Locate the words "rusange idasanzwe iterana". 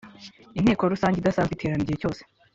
0.93-1.83